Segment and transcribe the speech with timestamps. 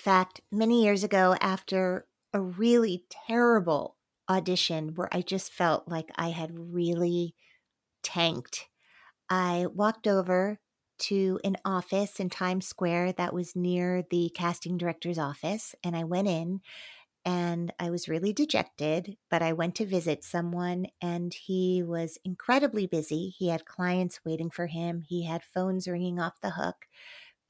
[0.00, 3.96] Fact many years ago, after a really terrible
[4.28, 7.34] audition where I just felt like I had really
[8.02, 8.68] tanked,
[9.30, 10.60] I walked over
[11.00, 15.74] to an office in Times Square that was near the casting director's office.
[15.84, 16.60] And I went in
[17.24, 22.86] and I was really dejected, but I went to visit someone and he was incredibly
[22.86, 23.30] busy.
[23.30, 26.86] He had clients waiting for him, he had phones ringing off the hook.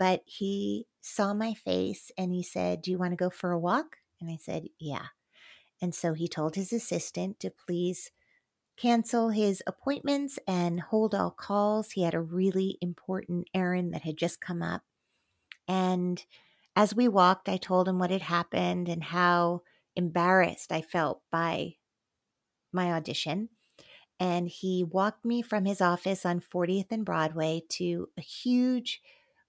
[0.01, 3.59] But he saw my face and he said, Do you want to go for a
[3.59, 3.99] walk?
[4.19, 5.09] And I said, Yeah.
[5.83, 8.11] And so he told his assistant to please
[8.79, 11.93] cancel his appointments and hold all calls.
[11.93, 14.85] He had a really important errand that had just come up.
[15.69, 16.25] And
[16.75, 19.61] as we walked, I told him what had happened and how
[19.97, 21.75] embarrassed I felt by
[22.73, 23.51] my audition.
[24.19, 29.03] And he walked me from his office on 40th and Broadway to a huge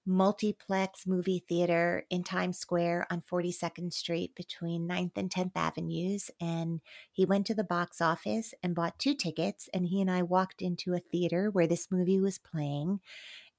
[0.05, 6.31] multiplex movie theater in Times Square on 42nd Street between 9th and 10th Avenues.
[6.39, 9.69] And he went to the box office and bought two tickets.
[9.73, 12.99] And he and I walked into a theater where this movie was playing.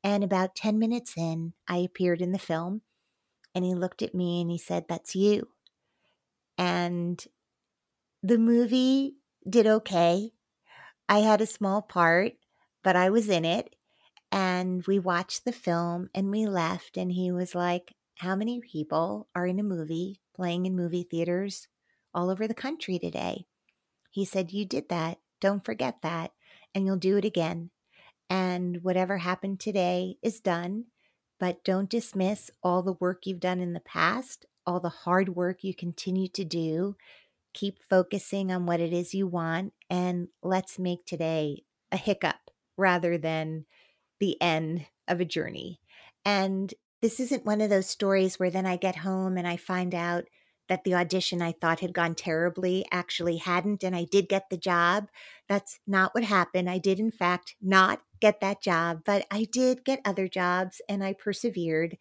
[0.03, 2.83] And about 10 minutes in, I appeared in the film.
[3.55, 5.49] And he looked at me and he said, That's you.
[6.59, 7.25] And
[8.23, 9.15] the movie
[9.49, 10.31] did okay.
[11.09, 12.33] I had a small part,
[12.83, 13.75] but I was in it
[14.33, 19.29] and we watched the film and we left and he was like how many people
[19.35, 21.69] are in a movie playing in movie theaters
[22.15, 23.47] all over the country today?
[24.11, 25.19] He said you did that.
[25.41, 26.33] Don't forget that
[26.75, 27.71] and you'll do it again.
[28.31, 30.87] And whatever happened today is done
[31.39, 35.65] but don't dismiss all the work you've done in the past all the hard work
[35.65, 36.97] you continue to do.
[37.55, 43.19] Keep focusing on what it is you want and let's make today a hiccup rather
[43.19, 43.67] than
[44.23, 45.81] the end of a journey.
[46.25, 49.93] And this isn't one of those stories where then I get home and I find
[49.97, 50.27] out
[50.69, 54.57] that the audition I thought had gone terribly actually hadn't, and I did get the
[54.57, 55.09] job.
[55.49, 56.71] That's not what happened.
[56.71, 61.03] I did, in fact, not get that job, but I did get other jobs and
[61.03, 61.99] I persevered.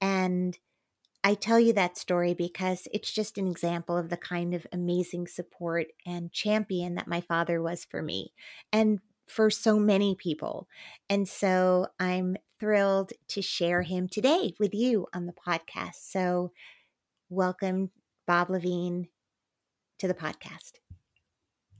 [0.00, 0.58] And
[1.22, 5.28] I tell you that story because it's just an example of the kind of amazing
[5.28, 8.32] support and champion that my father was for me.
[8.72, 8.98] And
[9.30, 10.68] for so many people.
[11.08, 16.10] And so I'm thrilled to share him today with you on the podcast.
[16.10, 16.50] So,
[17.28, 17.90] welcome,
[18.26, 19.08] Bob Levine,
[19.98, 20.72] to the podcast.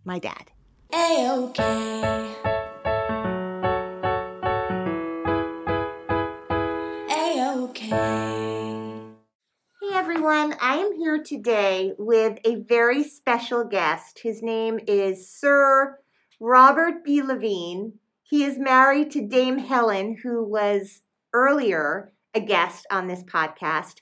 [0.04, 0.52] My dad.
[0.94, 1.62] A-OK.
[7.10, 7.88] A-OK.
[9.82, 14.20] Hey everyone, I am here today with a very special guest.
[14.22, 15.98] His name is Sir
[16.40, 17.22] Robert B.
[17.22, 17.98] Levine.
[18.22, 21.02] He is married to Dame Helen, who was
[21.34, 23.96] earlier a guest on this podcast.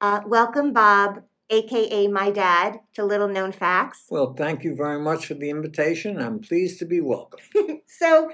[0.00, 4.06] Uh, welcome, Bob, aka my dad, to Little Known Facts.
[4.10, 6.20] Well, thank you very much for the invitation.
[6.20, 7.38] I'm pleased to be welcome.
[7.86, 8.28] so,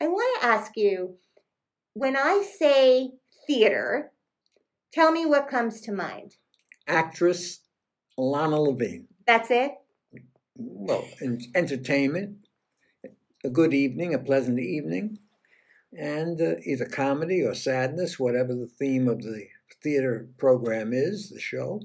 [0.00, 1.16] I want to ask you
[1.94, 3.10] when I say
[3.44, 4.12] theater,
[4.92, 6.36] tell me what comes to mind.
[6.86, 7.58] Actress
[8.16, 9.08] Ilana Levine.
[9.26, 9.72] That's it?
[10.54, 11.04] Well,
[11.54, 12.39] entertainment,
[13.44, 15.18] a good evening, a pleasant evening,
[15.96, 19.46] and uh, either comedy or sadness, whatever the theme of the
[19.82, 21.80] theater program is, the show.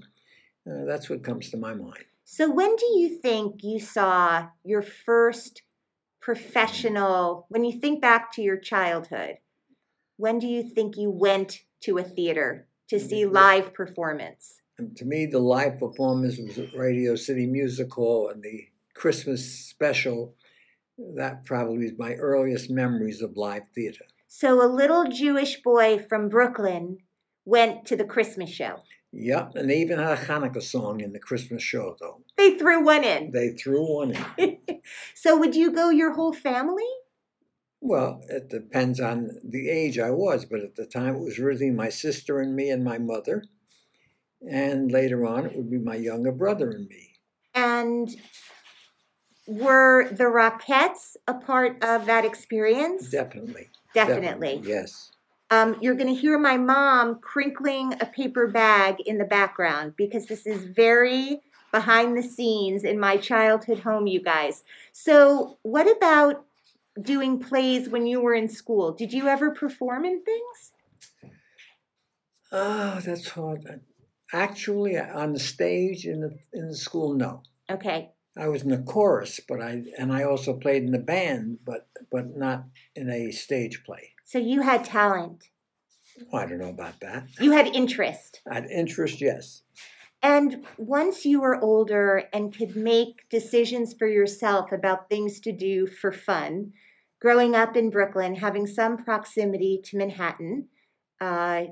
[0.69, 2.05] Uh, that's what comes to my mind.
[2.23, 5.61] So, when do you think you saw your first
[6.25, 9.37] professional, when you think back to your childhood,
[10.17, 14.55] when do you think you went to a theater to see live performance?
[14.79, 18.65] And to me, the live performance was at Radio City Music Hall and the
[18.95, 20.33] Christmas special
[20.97, 24.05] that probably is my earliest memories of live theater.
[24.27, 26.97] So a little Jewish boy from Brooklyn
[27.45, 28.81] went to the Christmas show.
[29.11, 32.21] Yep, and they even had a Hanukkah song in the Christmas show, though.
[32.37, 33.31] They threw one in.
[33.31, 34.57] They threw one in.
[35.15, 36.83] so would you go your whole family?
[37.79, 41.69] Well, it depends on the age I was, but at the time it was really
[41.69, 43.43] my sister and me and my mother.
[44.49, 47.13] And later on, it would be my younger brother and me.
[47.53, 48.09] And
[49.47, 53.09] were the Rockettes a part of that experience?
[53.09, 53.69] Definitely.
[53.93, 54.61] Definitely.
[54.63, 55.11] Yes.
[55.51, 60.25] Um, you're going to hear my mom crinkling a paper bag in the background because
[60.25, 64.63] this is very behind the scenes in my childhood home, you guys.
[64.91, 66.45] So, what about
[67.01, 68.91] doing plays when you were in school?
[68.91, 70.71] Did you ever perform in things?
[72.51, 73.81] Oh, that's hard.
[74.33, 77.43] Actually, on the stage in the in the school, no.
[77.69, 78.14] Okay.
[78.37, 81.87] I was in the chorus, but I and I also played in the band, but
[82.11, 82.65] but not
[82.95, 84.11] in a stage play.
[84.23, 85.49] So you had talent.
[86.31, 87.27] Well, I don't know about that.
[87.39, 88.41] You had interest.
[88.49, 89.63] I had interest, yes.
[90.23, 95.85] And once you were older and could make decisions for yourself about things to do
[95.85, 96.73] for fun,
[97.21, 100.67] growing up in Brooklyn, having some proximity to Manhattan,
[101.21, 101.65] uh,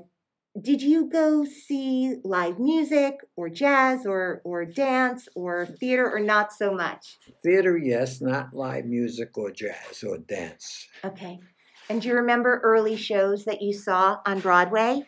[0.60, 6.52] did you go see live music or jazz or, or dance or theater or not
[6.52, 7.18] so much?
[7.42, 10.86] Theater, yes, not live music or jazz or dance.
[11.04, 11.40] Okay.
[11.88, 15.06] And do you remember early shows that you saw on Broadway?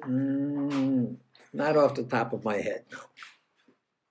[0.00, 1.16] Mm,
[1.52, 2.84] not off the top of my head.
[2.90, 2.98] No.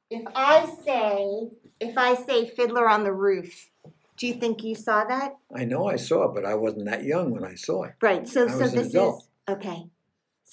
[0.10, 1.50] If I say,
[1.80, 3.70] if I say Fiddler on the Roof,
[4.16, 5.36] do you think you saw that?
[5.54, 7.96] I know I saw it, but I wasn't that young when I saw it.
[8.02, 8.28] Right.
[8.28, 9.90] So, I so this is okay.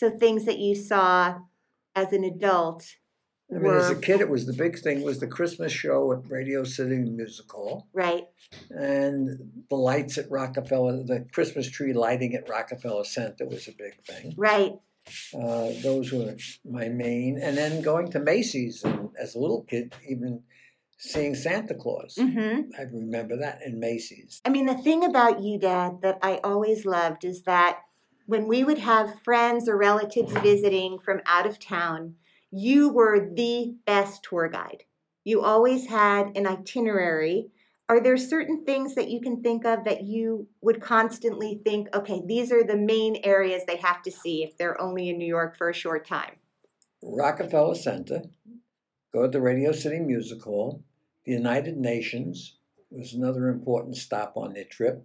[0.01, 1.41] So things that you saw
[1.95, 2.97] as an adult
[3.55, 6.21] I mean, as a kid, it was the big thing was the Christmas show at
[6.31, 8.25] Radio City Music Hall right.
[8.71, 9.29] and
[9.69, 14.33] the lights at Rockefeller, the Christmas tree lighting at Rockefeller Center was a big thing.
[14.39, 14.73] Right.
[15.35, 19.95] Uh, those were my main, and then going to Macy's and, as a little kid,
[20.09, 20.45] even
[20.97, 22.17] seeing Santa Claus.
[22.19, 24.41] hmm I remember that in Macy's.
[24.47, 27.81] I mean, the thing about you, Dad, that I always loved is that
[28.31, 32.15] when we would have friends or relatives visiting from out of town,
[32.53, 34.85] you were the best tour guide.
[35.25, 37.49] You always had an itinerary.
[37.89, 42.23] Are there certain things that you can think of that you would constantly think, okay,
[42.25, 45.59] these are the main areas they have to see if they're only in New York
[45.59, 46.37] for a short time?
[47.03, 48.23] Rockefeller Center,
[49.13, 50.85] go to the Radio City Music Hall,
[51.25, 52.59] the United Nations
[52.93, 55.05] was another important stop on their trip,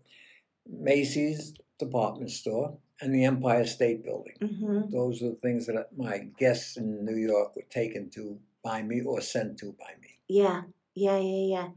[0.68, 4.36] Macy's department store, and the Empire State Building.
[4.42, 4.92] Mm-hmm.
[4.92, 9.02] Those are the things that my guests in New York were taken to by me
[9.02, 10.20] or sent to by me.
[10.28, 10.64] Yeah,
[10.96, 11.68] yeah, yeah, yeah.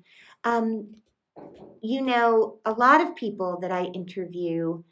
[0.44, 0.94] Um,
[1.82, 4.82] you know, a lot of people that I interview,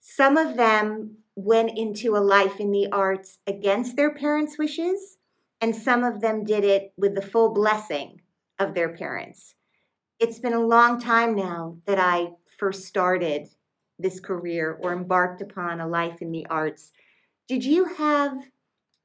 [0.00, 5.16] some of them went into a life in the arts against their parents' wishes,
[5.60, 8.20] and some of them did it with the full blessing
[8.58, 9.54] of their parents.
[10.20, 12.28] It's been a long time now that I
[12.58, 13.48] first started
[13.98, 16.92] this career or embarked upon a life in the arts.
[17.48, 18.36] Did you have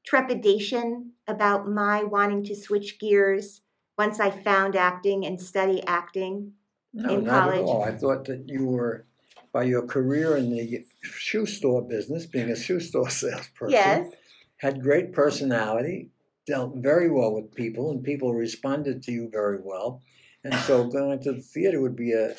[0.04, 3.60] trepidation about my wanting to switch gears
[3.96, 6.52] once I found acting and study acting?
[6.92, 7.60] No, In not college.
[7.60, 7.82] at all.
[7.84, 9.04] I thought that you were,
[9.52, 14.12] by your career in the shoe store business, being a shoe store salesperson, Yes.
[14.56, 16.10] had great personality,
[16.46, 20.02] dealt very well with people, and people responded to you very well.
[20.42, 22.34] And so going to the theater would be a, a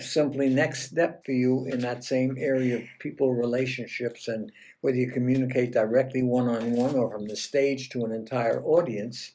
[0.00, 5.10] simply next step for you in that same area of people relationships and whether you
[5.10, 9.32] communicate directly one on one or from the stage to an entire audience.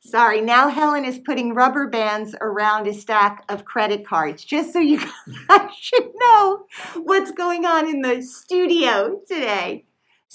[0.00, 4.78] Sorry, now Helen is putting rubber bands around a stack of credit cards, just so
[4.78, 4.98] you
[5.48, 9.84] guys should know what's going on in the studio today.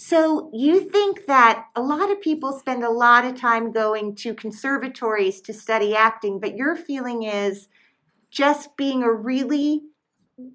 [0.03, 4.33] So, you think that a lot of people spend a lot of time going to
[4.33, 7.67] conservatories to study acting, but your feeling is
[8.31, 9.83] just being a really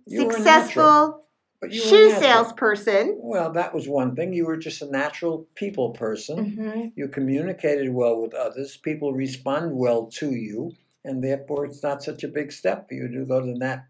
[0.04, 1.26] You successful
[1.60, 3.18] but you were shoe salesperson.
[3.20, 4.32] Well, that was one thing.
[4.32, 6.56] You were just a natural people person.
[6.56, 6.92] Mhm.
[6.96, 8.76] You communicated well with others.
[8.76, 10.72] People respond well to you,
[11.04, 13.84] and therefore it's not such a big step for you to go to that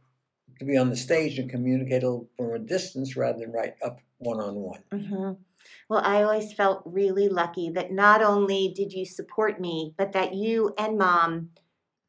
[0.59, 3.75] to be on the stage and communicate a little from a distance rather than right
[3.83, 4.83] up one on one.
[5.88, 10.35] Well, I always felt really lucky that not only did you support me, but that
[10.35, 11.50] you and mom,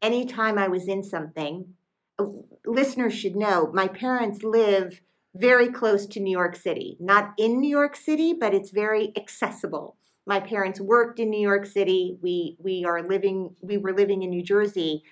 [0.02, 1.74] anytime I was in something,
[2.18, 2.26] uh,
[2.66, 5.02] listeners should know my parents live
[5.36, 6.98] very close to New York City.
[7.00, 9.98] Not in New York City, but it's very accessible.
[10.26, 12.18] My parents worked in New York City.
[12.22, 15.04] We we are living we were living in New Jersey,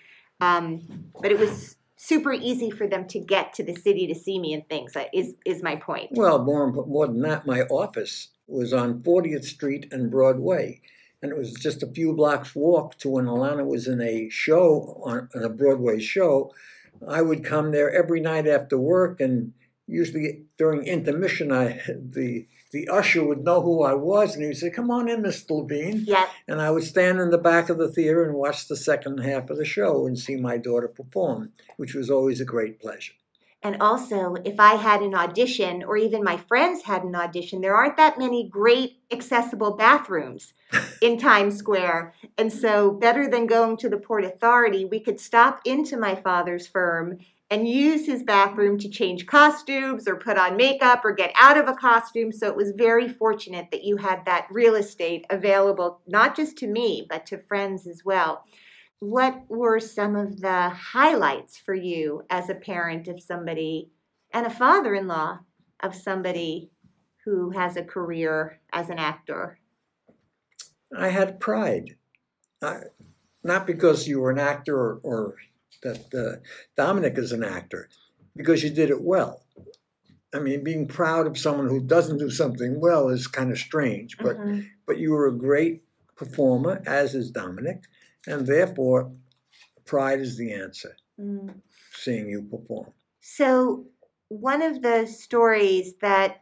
[0.41, 4.39] um, but it was super easy for them to get to the city to see
[4.39, 4.95] me and things.
[4.95, 6.09] uh, Is is my point?
[6.11, 10.81] Well, more more than that, my office was on 40th Street and Broadway,
[11.21, 15.01] and it was just a few blocks walk to when Ilana was in a show
[15.03, 16.53] on, on a Broadway show.
[17.07, 19.53] I would come there every night after work, and
[19.87, 24.57] usually during intermission, I the the usher would know who I was, and he would
[24.57, 25.61] say, "Come on in, Mr.
[25.61, 26.27] Levine." Yeah.
[26.45, 29.49] And I would stand in the back of the theater and watch the second half
[29.49, 33.13] of the show and see my daughter perform, which was always a great pleasure.
[33.63, 37.77] And also, if I had an audition, or even my friends had an audition, there
[37.77, 40.53] aren't that many great accessible bathrooms
[41.01, 42.13] in Times Square.
[42.37, 46.67] And so, better than going to the Port Authority, we could stop into my father's
[46.67, 47.19] firm
[47.55, 51.67] and use his bathroom to change costumes or put on makeup or get out of
[51.67, 52.31] a costume.
[52.31, 56.67] So, it was very fortunate that you had that real estate available, not just to
[56.67, 58.43] me, but to friends as well
[58.99, 63.91] what were some of the highlights for you as a parent of somebody
[64.33, 65.39] and a father in law
[65.81, 66.71] of somebody
[67.23, 69.59] who has a career as an actor?
[70.97, 71.95] I had pride,
[72.61, 72.77] I,
[73.43, 75.35] not because you were an actor or, or
[75.83, 76.41] that uh,
[76.75, 77.89] Dominic is an actor,
[78.35, 79.43] because you did it well.
[80.33, 84.17] I mean, being proud of someone who doesn't do something well is kind of strange,
[84.17, 84.67] but Mhm.
[84.85, 85.83] but you were a great
[86.15, 87.83] performer, as is Dominic,
[88.27, 89.11] and therefore,
[89.85, 90.95] pride is the answer.
[91.19, 91.61] Mm.
[91.93, 92.93] Seeing you perform.
[93.21, 93.87] So,
[94.27, 96.41] one of the stories that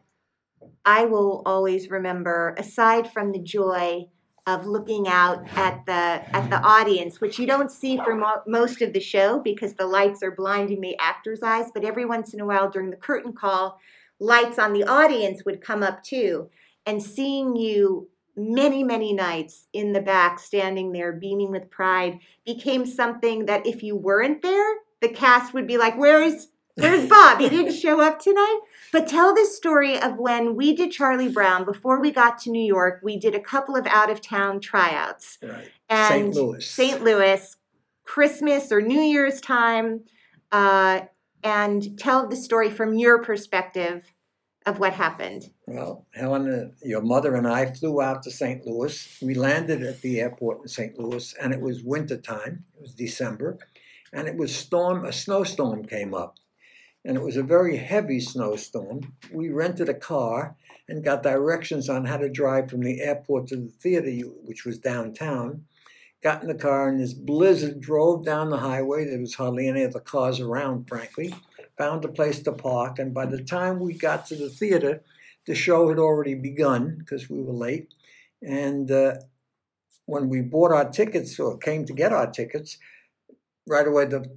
[0.84, 4.10] I will always remember, aside from the joy
[4.46, 8.82] of looking out at the at the audience, which you don't see for mo- most
[8.82, 12.40] of the show because the lights are blinding the actors' eyes, but every once in
[12.40, 13.78] a while during the curtain call,
[14.20, 16.50] lights on the audience would come up too,
[16.84, 22.84] and seeing you many many nights in the back standing there beaming with pride became
[22.84, 27.38] something that if you weren't there the cast would be like where's where's bob?
[27.38, 28.60] He didn't show up tonight
[28.94, 32.64] but tell the story of when we did charlie brown before we got to new
[32.64, 35.68] york we did a couple of out of town tryouts Right.
[35.90, 36.34] and St.
[36.34, 36.66] Louis.
[36.66, 37.56] st louis
[38.04, 40.04] christmas or new year's time
[40.52, 41.00] uh,
[41.42, 44.04] and tell the story from your perspective
[44.66, 48.64] of what happened Well, Helen, your mother and I flew out to St.
[48.66, 49.18] Louis.
[49.20, 50.98] We landed at the airport in St.
[50.98, 52.64] Louis, and it was winter time.
[52.74, 53.58] It was December,
[54.12, 55.04] and it was storm.
[55.04, 56.36] A snowstorm came up,
[57.04, 59.14] and it was a very heavy snowstorm.
[59.32, 60.56] We rented a car
[60.88, 64.10] and got directions on how to drive from the airport to the theater,
[64.44, 65.64] which was downtown.
[66.22, 69.04] Got in the car, and this blizzard drove down the highway.
[69.04, 71.34] There was hardly any other cars around, frankly.
[71.76, 75.02] Found a place to park, and by the time we got to the theater,
[75.46, 77.92] the show had already begun because we were late.
[78.40, 79.16] And uh,
[80.06, 82.78] when we bought our tickets or came to get our tickets,
[83.66, 84.30] right away the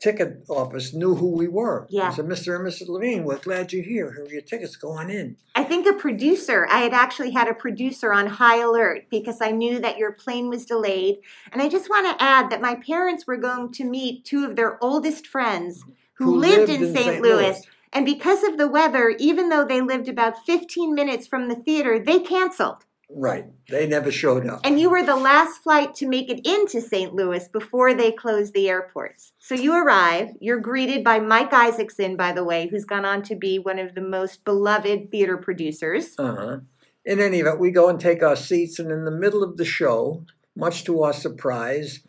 [0.00, 1.86] ticket office knew who we were.
[1.90, 2.10] Yeah.
[2.10, 2.56] Said, Mr.
[2.56, 2.88] and Mrs.
[2.88, 4.12] Levine, we're glad you're here.
[4.12, 4.76] Here are your tickets.
[4.76, 5.36] Go on in.
[5.54, 9.50] I think a producer, I had actually had a producer on high alert because I
[9.50, 11.18] knew that your plane was delayed.
[11.52, 14.56] And I just want to add that my parents were going to meet two of
[14.56, 17.20] their oldest friends who, lived, in St.
[17.20, 17.60] Louis.
[17.92, 21.98] And because of the weather, even though they lived about 15 minutes from the theater,
[21.98, 22.84] they canceled.
[23.10, 23.46] Right.
[23.70, 24.60] They never showed up.
[24.64, 27.14] And you were the last flight to make it into St.
[27.14, 29.32] Louis before they closed the airports.
[29.38, 33.34] So you arrive, you're greeted by Mike Isaacson, by the way, who's gone on to
[33.34, 36.14] be one of the most beloved theater producers.
[36.18, 36.58] Uh-huh.
[37.04, 39.64] In any event, we go and take our seats, and in the middle of the
[39.64, 42.00] show, much to our surprise,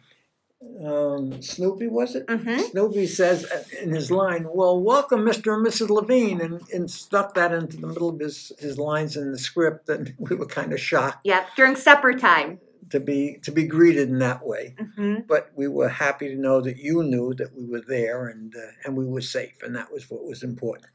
[0.85, 2.25] um, Snoopy was it?
[2.27, 2.59] Mhm.
[2.71, 3.45] Snoopy says
[3.81, 5.53] in his line, "Well, welcome, Mr.
[5.53, 5.89] and Mrs.
[5.89, 9.87] Levine," and, and stuck that into the middle of his, his lines in the script,
[9.89, 12.59] and we were kind of shocked Yep, during supper time.
[12.91, 14.75] to be to be greeted in that way.
[14.95, 18.53] hmm But we were happy to know that you knew that we were there and
[18.55, 20.87] uh, and we were safe, and that was what was important.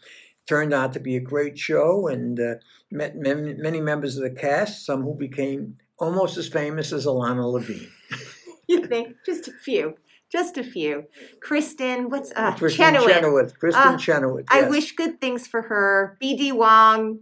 [0.46, 2.54] Turned out to be a great show, and uh,
[2.90, 7.50] met many, many members of the cast, some who became almost as famous as Ilana
[7.50, 7.88] Levine.
[8.74, 9.16] You think?
[9.24, 9.94] Just a few.
[10.30, 11.04] Just a few.
[11.46, 13.14] Kristin, what's uh Kristin Chenoweth.
[13.14, 13.58] Chenoweth.
[13.60, 14.46] Kristin Ah, Chenoweth.
[14.48, 16.18] I wish good things for her.
[16.22, 17.20] BD Wong.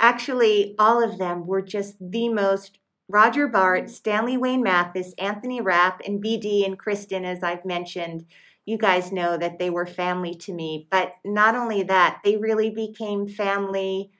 [0.00, 6.00] Actually, all of them were just the most Roger Bart, Stanley Wayne Mathis, Anthony Rapp,
[6.06, 8.24] and BD and Kristin, as I've mentioned.
[8.64, 10.88] You guys know that they were family to me.
[10.90, 14.10] But not only that, they really became family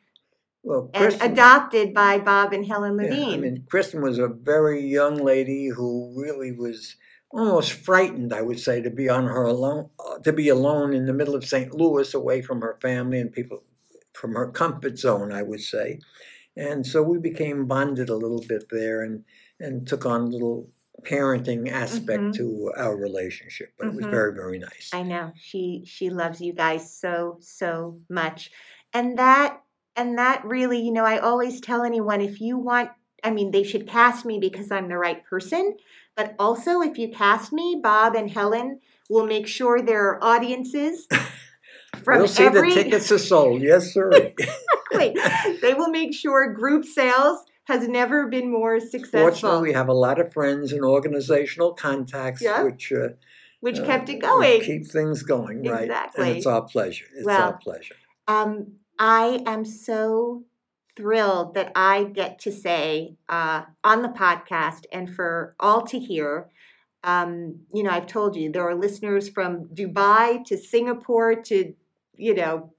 [0.66, 3.35] well, and adopted by Bob and Helen yeah, Levine.
[3.35, 6.96] I mean, Kristin was a very young lady who really was
[7.30, 11.06] almost frightened, I would say, to be on her alone, uh, to be alone in
[11.06, 11.73] the middle of St.
[11.73, 13.62] Louis, away from her family and people,
[14.12, 16.00] from her comfort zone, I would say.
[16.56, 19.25] And so we became bonded a little bit there, and
[19.61, 20.68] and took on a little
[21.02, 22.35] parenting aspect Mhm.
[22.35, 24.11] to our relationship, but it was Mhm.
[24.11, 24.90] very, very nice.
[24.92, 28.50] I know she she loves you guys so so much,
[28.92, 29.62] and that
[29.97, 32.91] and that really, you know, I always tell anyone if you want,
[33.25, 35.76] I mean, they should cast me because I'm the right person,
[36.15, 41.07] but also if you cast me, Bob and Helen will make sure there are audiences
[42.05, 43.62] from we'll see every the tickets are sold.
[43.62, 44.11] Yes, sir.
[44.93, 45.59] Exactly.
[45.61, 49.93] they will make sure group sales has never been more successful, Fortunately, we have a
[49.93, 52.62] lot of friends and organizational contacts, Yeah.
[52.62, 53.09] which uh,
[53.61, 54.61] which uh, kept it going.
[54.61, 55.85] keep things going, right?
[55.85, 56.29] Exactly.
[56.29, 57.05] And it's our pleasure.
[57.17, 57.97] It's Well, our pleasure.
[58.29, 60.45] Um, I am so
[60.97, 66.49] thrilled that I get to say uh, on the podcast and for all to hear.
[67.05, 71.75] Um, you know, I've told you there are listeners from Dubai to Singapore to,
[72.17, 72.73] you know,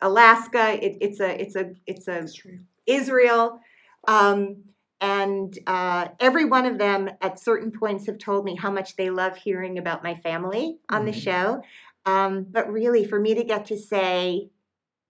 [0.00, 0.82] Alaska.
[0.84, 2.26] It, it's a, it's a, it's a
[2.86, 3.60] Israel.
[4.06, 4.64] Um,
[5.00, 9.10] and uh, every one of them at certain points have told me how much they
[9.10, 11.22] love hearing about my family on the Mhm.
[11.22, 11.62] show.
[12.06, 14.50] Um, but really, for me to get to say,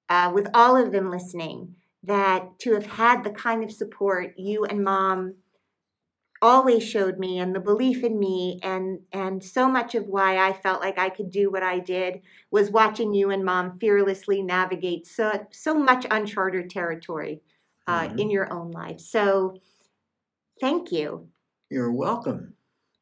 [0.08, 4.64] uh, with all of them listening, that to have had the kind of support you
[4.64, 5.34] and mom
[6.40, 10.52] always showed me and the belief in me and and so much of why I
[10.52, 12.20] felt like I could do what I did
[12.52, 17.42] was watching you and mom fearlessly navigate so so much uncharted territory
[17.88, 18.20] uh, Mhm.
[18.20, 19.00] in your own life.
[19.00, 19.60] So
[20.60, 21.28] thank you.
[21.70, 22.54] You're welcome.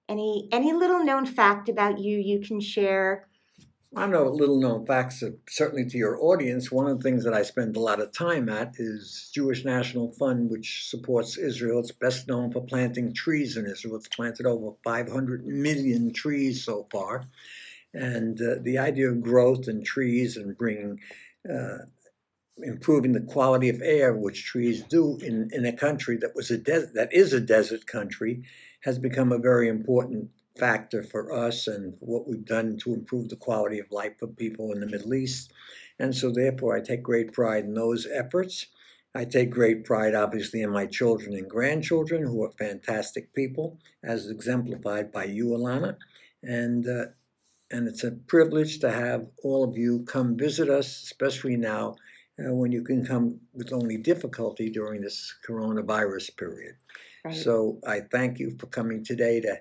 [0.09, 3.29] Any any little known fact about you you can share?
[3.95, 6.73] I know little known facts, uh, certainly to your audience.
[6.73, 10.11] One of the things that I spend a lot of time at is Jewish National
[10.13, 11.79] Fund, which supports Israel.
[11.81, 13.97] It's best known for planting trees in Israel.
[13.97, 17.27] It's planted over 500 million trees so far.
[17.95, 21.01] And uh, the idea of growth and trees and bringing,
[21.49, 21.79] uh,
[22.59, 26.59] improving the quality of air, which trees do in, in a country that was a
[26.59, 28.43] des- that is a desert country,
[28.83, 33.37] has become a very important factor for us and what we've done to improve the
[33.37, 35.53] quality of life for people in the Middle East.
[35.99, 38.67] And so, therefore, I take great pride in those efforts.
[39.15, 44.29] I take great pride, obviously, in my children and grandchildren, who are fantastic people, as
[44.29, 45.97] exemplified by you, Ilana.
[46.43, 47.07] And uh,
[47.71, 51.97] and it's a privilege to have all of you come visit us, especially now
[52.39, 56.77] uh, when you can come with only difficulty during this coronavirus period.
[57.25, 57.35] Right.
[57.35, 59.59] So I thank you for coming today to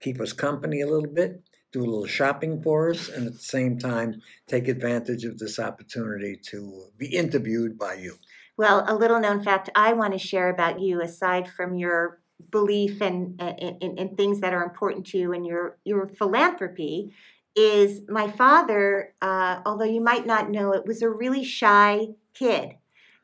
[0.00, 3.38] keep us company a little bit, do a little shopping for us, and at the
[3.38, 8.14] same time take advantage of this opportunity to be interviewed by you.
[8.56, 13.00] Well, a little known fact I want to share about you, aside from your belief
[13.00, 17.12] and in, in, in things that are important to you and your your philanthropy,
[17.54, 19.14] is my father.
[19.22, 22.72] Uh, although you might not know it, was a really shy kid,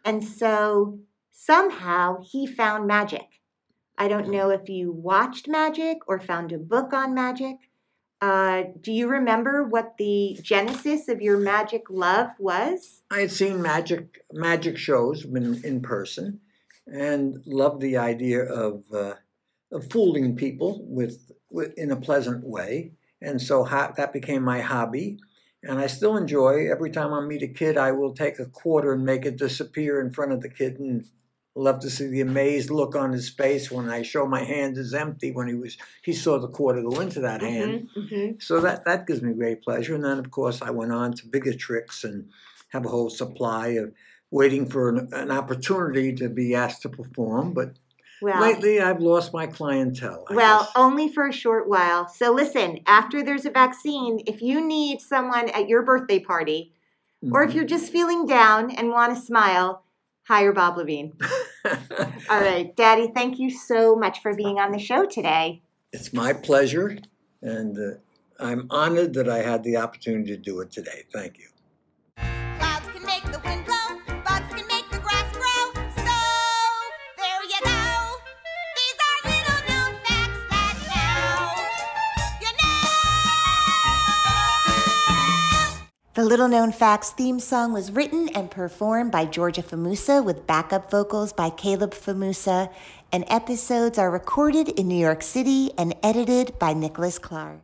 [0.04, 0.98] and so
[1.32, 3.40] somehow he found magic.
[3.96, 7.56] I don't know if you watched magic or found a book on magic.
[8.20, 13.02] Uh, do you remember what the genesis of your magic love was?
[13.10, 16.40] I had seen magic magic shows in, in person,
[16.86, 19.14] and loved the idea of uh,
[19.70, 24.60] of fooling people with, with in a pleasant way, and so ha- that became my
[24.60, 25.18] hobby.
[25.62, 28.92] And I still enjoy every time I meet a kid, I will take a quarter
[28.92, 31.06] and make it disappear in front of the kid, and
[31.54, 34.92] love to see the amazed look on his face when I show my hand is
[34.92, 37.88] empty when he was he saw the quarter go into that hand.
[37.96, 38.42] Mhm, mhm.
[38.42, 39.94] So that that gives me great pleasure.
[39.94, 42.28] And then of course I went on to bigger tricks and
[42.70, 43.92] have a whole supply of
[44.30, 47.52] waiting for an, an opportunity to be asked to perform.
[47.54, 47.74] But
[48.20, 50.24] Well, lately I've lost my clientele.
[50.28, 50.72] I Well, guess.
[50.74, 52.08] only for a short while.
[52.08, 56.72] So listen, after there's a vaccine, if you need someone at your birthday party,
[57.30, 57.54] or if Mhm.
[57.54, 59.83] you're just feeling down and want to smile,
[60.26, 61.12] hire Bob Levine.
[62.30, 65.62] All right, Daddy, thank you so much for being on the show today.
[65.92, 66.98] it's my pleasure,
[67.42, 67.96] and uh,
[68.40, 71.04] I'm honored that I had the opportunity to do it today.
[71.12, 71.48] Thank you.
[86.14, 90.88] The Little Known Facts theme song was written and performed by Georgia Fumusa with backup
[90.88, 92.72] vocals by Caleb Fumusa,
[93.10, 97.62] and episodes are recorded in New York City and edited by Nicholas Clark.